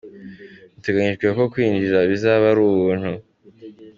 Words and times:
Biteganyijwe 0.73 1.27
ko 1.37 1.43
kwinjira 1.51 1.97
bizaba 2.11 2.43
ari 2.51 2.61
ubuntu. 2.69 3.11